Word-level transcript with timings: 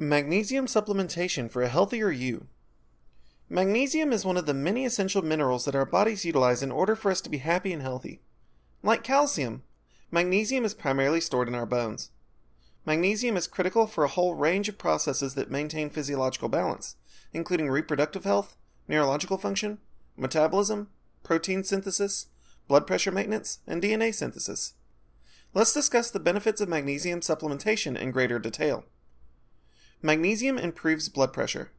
Magnesium 0.00 0.66
supplementation 0.66 1.50
for 1.50 1.60
a 1.60 1.68
healthier 1.68 2.12
you. 2.12 2.46
Magnesium 3.48 4.12
is 4.12 4.24
one 4.24 4.36
of 4.36 4.46
the 4.46 4.54
many 4.54 4.84
essential 4.84 5.22
minerals 5.22 5.64
that 5.64 5.74
our 5.74 5.84
bodies 5.84 6.24
utilize 6.24 6.62
in 6.62 6.70
order 6.70 6.94
for 6.94 7.10
us 7.10 7.20
to 7.22 7.28
be 7.28 7.38
happy 7.38 7.72
and 7.72 7.82
healthy. 7.82 8.20
Like 8.80 9.02
calcium, 9.02 9.64
magnesium 10.12 10.64
is 10.64 10.72
primarily 10.72 11.20
stored 11.20 11.48
in 11.48 11.56
our 11.56 11.66
bones. 11.66 12.12
Magnesium 12.86 13.36
is 13.36 13.48
critical 13.48 13.88
for 13.88 14.04
a 14.04 14.08
whole 14.08 14.36
range 14.36 14.68
of 14.68 14.78
processes 14.78 15.34
that 15.34 15.50
maintain 15.50 15.90
physiological 15.90 16.48
balance, 16.48 16.94
including 17.32 17.68
reproductive 17.68 18.22
health, 18.22 18.56
neurological 18.86 19.36
function, 19.36 19.78
metabolism, 20.16 20.90
protein 21.24 21.64
synthesis, 21.64 22.26
blood 22.68 22.86
pressure 22.86 23.10
maintenance, 23.10 23.58
and 23.66 23.82
DNA 23.82 24.14
synthesis. 24.14 24.74
Let's 25.54 25.74
discuss 25.74 26.08
the 26.12 26.20
benefits 26.20 26.60
of 26.60 26.68
magnesium 26.68 27.18
supplementation 27.18 27.98
in 27.98 28.12
greater 28.12 28.38
detail. 28.38 28.84
Magnesium 30.00 30.58
improves 30.58 31.08
blood 31.08 31.32
pressure. 31.32 31.72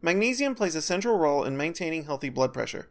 Magnesium 0.00 0.54
plays 0.54 0.76
a 0.76 0.82
central 0.82 1.18
role 1.18 1.42
in 1.42 1.56
maintaining 1.56 2.04
healthy 2.04 2.28
blood 2.28 2.52
pressure. 2.52 2.88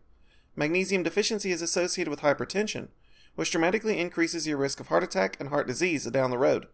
Magnesium 0.57 1.03
deficiency 1.03 1.53
is 1.53 1.61
associated 1.61 2.11
with 2.11 2.19
hypertension, 2.19 2.89
which 3.35 3.51
dramatically 3.51 3.97
increases 3.97 4.45
your 4.45 4.57
risk 4.57 4.81
of 4.81 4.89
heart 4.89 5.03
attack 5.03 5.37
and 5.39 5.47
heart 5.47 5.67
disease 5.67 6.03
down 6.07 6.31
the 6.31 6.37
road. 6.37 6.67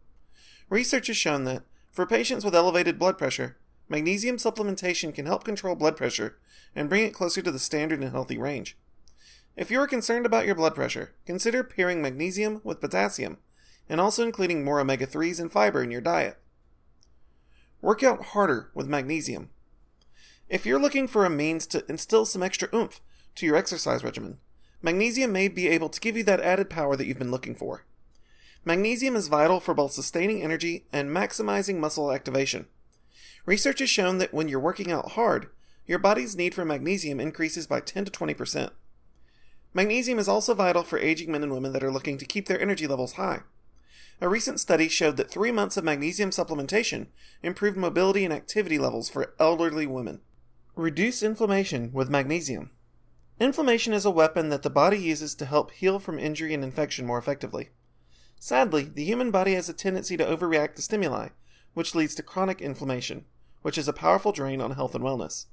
Research 0.72 1.06
has 1.06 1.18
shown 1.18 1.44
that, 1.44 1.62
for 1.92 2.08
patients 2.08 2.44
with 2.44 2.56
elevated 2.56 2.98
blood 2.98 3.16
pressure, 3.16 3.58
magnesium 3.88 4.38
supplementation 4.38 5.14
can 5.14 5.28
help 5.28 5.44
control 5.44 5.76
blood 5.76 5.96
pressure 5.96 6.40
and 6.76 6.90
bring 6.90 7.06
it 7.06 7.14
closer 7.14 7.44
to 7.44 7.52
the 7.52 7.60
standard 7.60 8.02
and 8.02 8.10
healthy 8.10 8.40
range. 8.40 8.76
If 9.56 9.70
you 9.70 9.80
are 9.80 9.88
concerned 9.88 10.26
about 10.26 10.48
your 10.48 10.56
blood 10.56 10.74
pressure, 10.74 11.14
consider 11.28 11.64
pairing 11.64 12.02
magnesium 12.02 12.60
with 12.64 12.82
potassium 12.82 13.38
and 13.88 14.02
also 14.02 14.24
including 14.24 14.66
more 14.66 14.80
omega 14.80 15.06
3s 15.06 15.40
and 15.40 15.52
fiber 15.52 15.84
in 15.84 15.92
your 15.92 16.02
diet. 16.02 16.40
Work 17.88 18.04
out 18.04 18.22
harder 18.22 18.70
with 18.74 18.90
magnesium. 18.90 19.50
If 20.50 20.66
you're 20.66 20.78
looking 20.78 21.08
for 21.08 21.24
a 21.24 21.30
means 21.30 21.66
to 21.68 21.86
instill 21.88 22.26
some 22.26 22.44
extra 22.44 22.68
oomph 22.76 23.00
to 23.36 23.46
your 23.46 23.56
exercise 23.56 24.04
regimen, 24.04 24.40
magnesium 24.82 25.32
may 25.32 25.48
be 25.48 25.70
able 25.70 25.88
to 25.88 26.02
give 26.02 26.18
you 26.18 26.24
that 26.26 26.42
added 26.42 26.70
power 26.70 26.98
that 26.98 27.06
you've 27.06 27.18
been 27.18 27.32
looking 27.32 27.56
for. 27.56 27.86
Magnesium 28.66 29.16
is 29.16 29.30
vital 29.30 29.62
for 29.62 29.74
both 29.74 29.94
sustaining 29.94 30.44
energy 30.44 30.86
and 30.92 31.12
maximizing 31.12 31.78
muscle 31.78 32.12
activation. 32.12 32.66
Research 33.46 33.80
has 33.80 33.90
shown 33.90 34.18
that 34.18 34.34
when 34.34 34.50
you're 34.50 34.60
working 34.60 34.92
out 34.92 35.12
hard, 35.12 35.48
your 35.86 35.98
body's 35.98 36.36
need 36.36 36.54
for 36.54 36.66
magnesium 36.66 37.22
increases 37.22 37.68
by 37.68 37.80
10 37.80 38.04
to 38.04 38.12
20%. 38.12 38.72
Magnesium 39.74 40.20
is 40.20 40.28
also 40.28 40.54
vital 40.54 40.84
for 40.84 41.00
aging 41.00 41.32
men 41.32 41.42
and 41.42 41.54
women 41.54 41.72
that 41.72 41.86
are 41.86 41.92
looking 41.94 42.18
to 42.18 42.26
keep 42.26 42.50
their 42.50 42.60
energy 42.60 42.86
levels 42.86 43.14
high. 43.14 43.44
A 44.20 44.28
recent 44.28 44.60
study 44.60 44.88
showed 44.88 45.16
that 45.18 45.30
three 45.30 45.52
months 45.52 45.78
of 45.78 45.84
magnesium 45.84 46.32
supplementation 46.32 47.08
improved 47.44 47.78
mobility 47.78 48.26
and 48.26 48.34
activity 48.34 48.80
levels 48.80 49.10
for 49.10 49.36
elderly 49.40 49.86
women. 49.86 50.22
Reduce 50.76 51.22
inflammation 51.22 51.92
with 51.94 52.10
magnesium. 52.10 52.72
Inflammation 53.40 53.94
is 53.94 54.06
a 54.06 54.12
weapon 54.12 54.50
that 54.50 54.64
the 54.64 54.72
body 54.72 54.98
uses 54.98 55.36
to 55.36 55.46
help 55.46 55.70
heal 55.70 56.00
from 56.00 56.18
injury 56.18 56.56
and 56.56 56.64
infection 56.64 57.06
more 57.06 57.20
effectively. 57.20 57.70
Sadly, 58.40 58.84
the 58.84 59.04
human 59.04 59.30
body 59.30 59.54
has 59.54 59.70
a 59.70 59.74
tendency 59.74 60.18
to 60.18 60.26
overreact 60.26 60.74
to 60.76 60.82
stimuli, 60.82 61.30
which 61.76 61.94
leads 61.94 62.16
to 62.16 62.24
chronic 62.24 62.60
inflammation, 62.60 63.26
which 63.62 63.78
is 63.78 63.88
a 63.88 63.94
powerful 63.94 64.32
drain 64.32 64.62
on 64.62 64.72
health 64.72 64.96
and 64.96 65.04
wellness. 65.04 65.46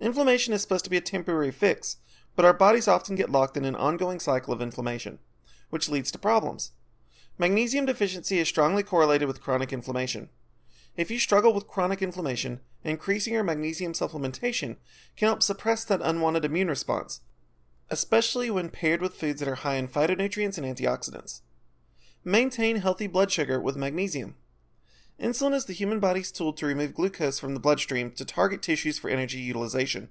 Inflammation 0.00 0.52
is 0.52 0.62
supposed 0.62 0.84
to 0.84 0.90
be 0.90 0.96
a 0.96 1.00
temporary 1.00 1.52
fix, 1.52 1.98
but 2.34 2.44
our 2.44 2.52
bodies 2.52 2.88
often 2.88 3.14
get 3.14 3.30
locked 3.30 3.56
in 3.56 3.64
an 3.64 3.76
ongoing 3.76 4.18
cycle 4.18 4.52
of 4.52 4.60
inflammation, 4.60 5.20
which 5.70 5.88
leads 5.88 6.10
to 6.10 6.18
problems. 6.18 6.72
Magnesium 7.38 7.86
deficiency 7.86 8.38
is 8.38 8.48
strongly 8.48 8.82
correlated 8.82 9.26
with 9.26 9.40
chronic 9.40 9.72
inflammation. 9.72 10.28
If 10.96 11.10
you 11.10 11.18
struggle 11.18 11.54
with 11.54 11.66
chronic 11.66 12.02
inflammation, 12.02 12.60
increasing 12.84 13.32
your 13.32 13.42
magnesium 13.42 13.94
supplementation 13.94 14.76
can 15.16 15.28
help 15.28 15.42
suppress 15.42 15.84
that 15.84 16.02
unwanted 16.02 16.44
immune 16.44 16.68
response, 16.68 17.20
especially 17.90 18.50
when 18.50 18.68
paired 18.68 19.00
with 19.00 19.14
foods 19.14 19.40
that 19.40 19.48
are 19.48 19.56
high 19.56 19.76
in 19.76 19.88
phytonutrients 19.88 20.58
and 20.58 20.66
antioxidants. 20.66 21.40
Maintain 22.24 22.76
healthy 22.76 23.06
blood 23.06 23.32
sugar 23.32 23.58
with 23.58 23.76
magnesium. 23.76 24.36
Insulin 25.18 25.54
is 25.54 25.64
the 25.64 25.72
human 25.72 26.00
body's 26.00 26.30
tool 26.30 26.52
to 26.52 26.66
remove 26.66 26.94
glucose 26.94 27.38
from 27.38 27.54
the 27.54 27.60
bloodstream 27.60 28.10
to 28.12 28.24
target 28.24 28.60
tissues 28.60 28.98
for 28.98 29.08
energy 29.08 29.38
utilization. 29.38 30.10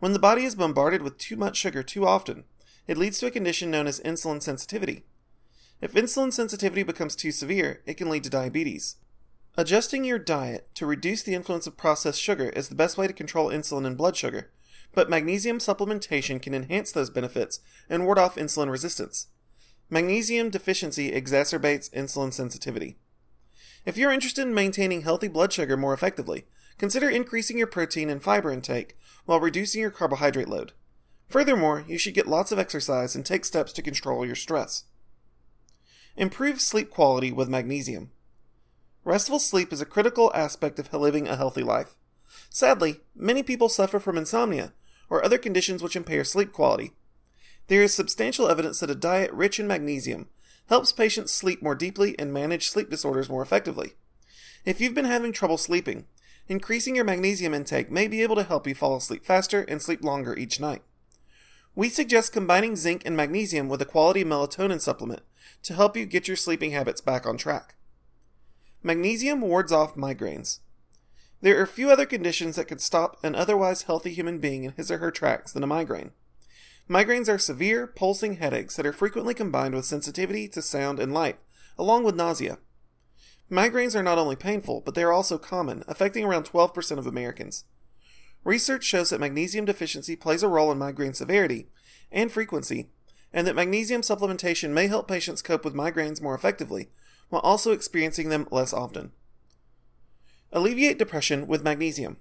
When 0.00 0.12
the 0.12 0.18
body 0.18 0.44
is 0.44 0.54
bombarded 0.54 1.02
with 1.02 1.18
too 1.18 1.36
much 1.36 1.56
sugar 1.56 1.82
too 1.82 2.06
often, 2.06 2.44
it 2.88 2.98
leads 2.98 3.18
to 3.20 3.26
a 3.26 3.30
condition 3.30 3.70
known 3.70 3.86
as 3.86 4.00
insulin 4.00 4.42
sensitivity. 4.42 5.04
If 5.80 5.94
insulin 5.94 6.32
sensitivity 6.32 6.82
becomes 6.82 7.16
too 7.16 7.32
severe, 7.32 7.82
it 7.86 7.94
can 7.94 8.10
lead 8.10 8.24
to 8.24 8.30
diabetes. 8.30 8.96
Adjusting 9.56 10.04
your 10.04 10.18
diet 10.18 10.68
to 10.74 10.86
reduce 10.86 11.22
the 11.22 11.34
influence 11.34 11.66
of 11.66 11.76
processed 11.76 12.20
sugar 12.20 12.50
is 12.50 12.68
the 12.68 12.74
best 12.74 12.98
way 12.98 13.06
to 13.06 13.12
control 13.12 13.48
insulin 13.48 13.86
and 13.86 13.96
blood 13.96 14.16
sugar, 14.16 14.50
but 14.92 15.08
magnesium 15.08 15.58
supplementation 15.58 16.40
can 16.40 16.54
enhance 16.54 16.92
those 16.92 17.10
benefits 17.10 17.60
and 17.88 18.04
ward 18.04 18.18
off 18.18 18.36
insulin 18.36 18.70
resistance. 18.70 19.28
Magnesium 19.88 20.50
deficiency 20.50 21.10
exacerbates 21.10 21.90
insulin 21.90 22.32
sensitivity. 22.32 22.98
If 23.84 23.96
you're 23.96 24.12
interested 24.12 24.46
in 24.46 24.54
maintaining 24.54 25.02
healthy 25.02 25.28
blood 25.28 25.52
sugar 25.52 25.76
more 25.76 25.94
effectively, 25.94 26.44
consider 26.78 27.08
increasing 27.08 27.56
your 27.56 27.66
protein 27.66 28.10
and 28.10 28.22
fiber 28.22 28.50
intake 28.50 28.96
while 29.24 29.40
reducing 29.40 29.80
your 29.80 29.90
carbohydrate 29.90 30.48
load. 30.48 30.72
Furthermore, 31.28 31.84
you 31.88 31.96
should 31.96 32.14
get 32.14 32.28
lots 32.28 32.52
of 32.52 32.58
exercise 32.58 33.16
and 33.16 33.24
take 33.24 33.44
steps 33.44 33.72
to 33.72 33.82
control 33.82 34.26
your 34.26 34.34
stress. 34.34 34.84
Improve 36.16 36.60
sleep 36.60 36.90
quality 36.90 37.30
with 37.30 37.48
magnesium. 37.48 38.10
Restful 39.04 39.38
sleep 39.38 39.72
is 39.72 39.80
a 39.80 39.86
critical 39.86 40.32
aspect 40.34 40.78
of 40.78 40.92
living 40.92 41.28
a 41.28 41.36
healthy 41.36 41.62
life. 41.62 41.94
Sadly, 42.50 43.00
many 43.14 43.42
people 43.42 43.68
suffer 43.68 44.00
from 44.00 44.18
insomnia 44.18 44.72
or 45.08 45.24
other 45.24 45.38
conditions 45.38 45.82
which 45.82 45.96
impair 45.96 46.24
sleep 46.24 46.52
quality. 46.52 46.92
There 47.68 47.82
is 47.82 47.94
substantial 47.94 48.48
evidence 48.48 48.80
that 48.80 48.90
a 48.90 48.94
diet 48.94 49.32
rich 49.32 49.60
in 49.60 49.66
magnesium 49.66 50.28
helps 50.68 50.92
patients 50.92 51.32
sleep 51.32 51.62
more 51.62 51.74
deeply 51.74 52.18
and 52.18 52.32
manage 52.32 52.68
sleep 52.68 52.90
disorders 52.90 53.28
more 53.28 53.42
effectively. 53.42 53.92
If 54.64 54.80
you've 54.80 54.94
been 54.94 55.04
having 55.04 55.32
trouble 55.32 55.58
sleeping, 55.58 56.06
increasing 56.48 56.96
your 56.96 57.04
magnesium 57.04 57.54
intake 57.54 57.90
may 57.90 58.08
be 58.08 58.22
able 58.22 58.36
to 58.36 58.44
help 58.44 58.66
you 58.66 58.74
fall 58.74 58.96
asleep 58.96 59.24
faster 59.24 59.62
and 59.62 59.80
sleep 59.80 60.02
longer 60.02 60.36
each 60.36 60.60
night. 60.60 60.82
We 61.74 61.88
suggest 61.88 62.32
combining 62.32 62.74
zinc 62.74 63.02
and 63.06 63.16
magnesium 63.16 63.68
with 63.68 63.80
a 63.80 63.86
quality 63.86 64.24
melatonin 64.24 64.80
supplement 64.80 65.22
to 65.62 65.74
help 65.74 65.96
you 65.96 66.06
get 66.06 66.28
your 66.28 66.36
sleeping 66.36 66.70
habits 66.72 67.00
back 67.00 67.26
on 67.26 67.36
track. 67.36 67.74
Magnesium 68.82 69.40
wards 69.40 69.72
off 69.72 69.94
migraines. 69.94 70.60
There 71.42 71.60
are 71.60 71.66
few 71.66 71.90
other 71.90 72.06
conditions 72.06 72.56
that 72.56 72.68
could 72.68 72.80
stop 72.80 73.16
an 73.22 73.34
otherwise 73.34 73.82
healthy 73.82 74.12
human 74.12 74.38
being 74.38 74.64
in 74.64 74.72
his 74.72 74.90
or 74.90 74.98
her 74.98 75.10
tracks 75.10 75.52
than 75.52 75.62
a 75.62 75.66
migraine. 75.66 76.12
Migraines 76.88 77.28
are 77.28 77.38
severe, 77.38 77.86
pulsing 77.86 78.36
headaches 78.36 78.76
that 78.76 78.84
are 78.84 78.92
frequently 78.92 79.32
combined 79.32 79.74
with 79.74 79.84
sensitivity 79.84 80.48
to 80.48 80.60
sound 80.60 80.98
and 80.98 81.14
light, 81.14 81.38
along 81.78 82.04
with 82.04 82.16
nausea. 82.16 82.58
Migraines 83.50 83.94
are 83.94 84.02
not 84.02 84.18
only 84.18 84.36
painful, 84.36 84.80
but 84.80 84.94
they 84.94 85.02
are 85.02 85.12
also 85.12 85.38
common, 85.38 85.82
affecting 85.88 86.24
around 86.24 86.44
12% 86.44 86.98
of 86.98 87.06
Americans. 87.06 87.64
Research 88.44 88.84
shows 88.84 89.10
that 89.10 89.20
magnesium 89.20 89.64
deficiency 89.64 90.16
plays 90.16 90.42
a 90.42 90.48
role 90.48 90.72
in 90.72 90.78
migraine 90.78 91.14
severity 91.14 91.68
and 92.10 92.32
frequency, 92.32 92.88
and 93.32 93.46
that 93.46 93.54
magnesium 93.54 94.02
supplementation 94.02 94.70
may 94.70 94.86
help 94.86 95.06
patients 95.06 95.42
cope 95.42 95.64
with 95.64 95.74
migraines 95.74 96.22
more 96.22 96.34
effectively 96.34 96.90
while 97.28 97.42
also 97.42 97.72
experiencing 97.72 98.28
them 98.28 98.48
less 98.50 98.72
often. 98.72 99.12
Alleviate 100.52 100.98
depression 100.98 101.46
with 101.46 101.62
magnesium. 101.62 102.16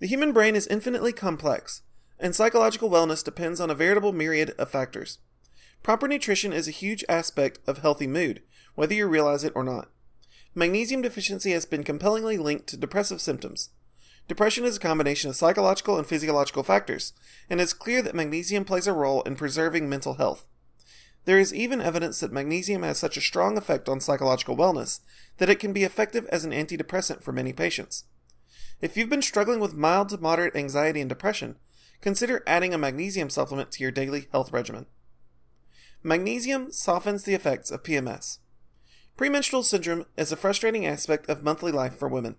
The 0.00 0.06
human 0.06 0.32
brain 0.32 0.56
is 0.56 0.66
infinitely 0.66 1.12
complex, 1.12 1.82
and 2.18 2.34
psychological 2.34 2.90
wellness 2.90 3.22
depends 3.22 3.60
on 3.60 3.70
a 3.70 3.74
veritable 3.74 4.12
myriad 4.12 4.50
of 4.58 4.70
factors. 4.70 5.18
Proper 5.82 6.08
nutrition 6.08 6.52
is 6.52 6.66
a 6.66 6.72
huge 6.72 7.04
aspect 7.08 7.58
of 7.66 7.78
healthy 7.78 8.06
mood, 8.06 8.42
whether 8.74 8.94
you 8.94 9.06
realize 9.06 9.44
it 9.44 9.52
or 9.54 9.62
not. 9.62 9.90
Magnesium 10.54 11.02
deficiency 11.02 11.50
has 11.50 11.66
been 11.66 11.84
compellingly 11.84 12.38
linked 12.38 12.66
to 12.68 12.76
depressive 12.78 13.20
symptoms. 13.20 13.70
Depression 14.26 14.64
is 14.64 14.76
a 14.76 14.80
combination 14.80 15.28
of 15.28 15.36
psychological 15.36 15.98
and 15.98 16.06
physiological 16.06 16.62
factors, 16.62 17.12
and 17.50 17.60
it's 17.60 17.74
clear 17.74 18.00
that 18.00 18.14
magnesium 18.14 18.64
plays 18.64 18.86
a 18.86 18.92
role 18.92 19.20
in 19.22 19.36
preserving 19.36 19.88
mental 19.88 20.14
health. 20.14 20.46
There 21.26 21.38
is 21.38 21.52
even 21.52 21.80
evidence 21.80 22.20
that 22.20 22.32
magnesium 22.32 22.82
has 22.82 22.98
such 22.98 23.16
a 23.16 23.22
strong 23.22 23.58
effect 23.58 23.88
on 23.88 24.00
psychological 24.00 24.56
wellness 24.56 25.00
that 25.38 25.50
it 25.50 25.58
can 25.58 25.72
be 25.72 25.84
effective 25.84 26.26
as 26.26 26.44
an 26.44 26.52
antidepressant 26.52 27.22
for 27.22 27.32
many 27.32 27.52
patients. 27.52 28.04
If 28.80 28.96
you've 28.96 29.10
been 29.10 29.22
struggling 29.22 29.60
with 29.60 29.74
mild 29.74 30.10
to 30.10 30.18
moderate 30.18 30.56
anxiety 30.56 31.00
and 31.00 31.08
depression, 31.08 31.56
consider 32.00 32.42
adding 32.46 32.74
a 32.74 32.78
magnesium 32.78 33.30
supplement 33.30 33.72
to 33.72 33.82
your 33.82 33.92
daily 33.92 34.28
health 34.32 34.52
regimen. 34.52 34.86
Magnesium 36.02 36.70
softens 36.72 37.24
the 37.24 37.34
effects 37.34 37.70
of 37.70 37.82
PMS. 37.82 38.38
Premenstrual 39.16 39.62
syndrome 39.62 40.06
is 40.16 40.32
a 40.32 40.36
frustrating 40.36 40.84
aspect 40.84 41.28
of 41.30 41.42
monthly 41.42 41.72
life 41.72 41.94
for 41.94 42.08
women. 42.08 42.36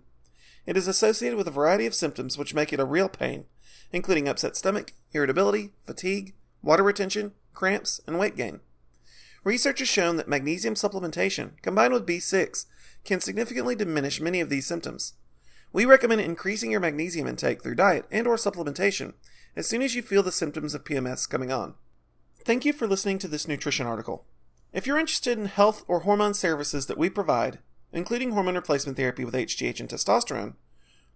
It 0.66 0.76
is 0.76 0.88
associated 0.88 1.36
with 1.36 1.48
a 1.48 1.52
variety 1.52 1.86
of 1.86 1.94
symptoms 1.94 2.36
which 2.36 2.54
make 2.54 2.72
it 2.72 2.80
a 2.80 2.84
real 2.84 3.08
pain, 3.08 3.44
including 3.92 4.28
upset 4.28 4.56
stomach, 4.56 4.92
irritability, 5.12 5.70
fatigue, 5.86 6.34
water 6.62 6.82
retention, 6.82 7.32
cramps, 7.54 8.00
and 8.06 8.18
weight 8.18 8.36
gain. 8.36 8.60
Research 9.44 9.78
has 9.78 9.88
shown 9.88 10.16
that 10.16 10.28
magnesium 10.28 10.74
supplementation, 10.74 11.52
combined 11.62 11.92
with 11.92 12.06
B6, 12.06 12.66
can 13.04 13.20
significantly 13.20 13.76
diminish 13.76 14.20
many 14.20 14.40
of 14.40 14.50
these 14.50 14.66
symptoms. 14.66 15.14
We 15.72 15.84
recommend 15.84 16.20
increasing 16.20 16.72
your 16.72 16.80
magnesium 16.80 17.28
intake 17.28 17.62
through 17.62 17.76
diet 17.76 18.06
and 18.10 18.26
or 18.26 18.36
supplementation 18.36 19.14
as 19.54 19.68
soon 19.68 19.82
as 19.82 19.94
you 19.94 20.02
feel 20.02 20.22
the 20.22 20.32
symptoms 20.32 20.74
of 20.74 20.84
PMS 20.84 21.28
coming 21.28 21.52
on. 21.52 21.74
Thank 22.44 22.64
you 22.64 22.72
for 22.72 22.86
listening 22.86 23.18
to 23.20 23.28
this 23.28 23.46
nutrition 23.46 23.86
article. 23.86 24.24
If 24.72 24.86
you're 24.86 24.98
interested 24.98 25.38
in 25.38 25.46
health 25.46 25.84
or 25.86 26.00
hormone 26.00 26.34
services 26.34 26.86
that 26.86 26.98
we 26.98 27.08
provide, 27.08 27.60
including 27.96 28.32
hormone 28.32 28.54
replacement 28.54 28.98
therapy 28.98 29.24
with 29.24 29.34
HGH 29.34 29.80
and 29.80 29.88
testosterone, 29.88 30.54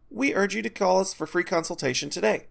we 0.08 0.34
urge 0.34 0.54
you 0.54 0.62
to 0.62 0.70
call 0.70 0.98
us 0.98 1.12
for 1.12 1.26
free 1.26 1.44
consultation 1.44 2.08
today. 2.08 2.46